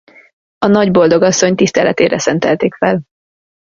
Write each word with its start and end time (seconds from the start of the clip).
A 0.57 0.67
Nagyboldogasszony 0.67 1.55
tiszteletére 1.55 2.17
szentelték 2.19 2.73
fel. 2.75 3.03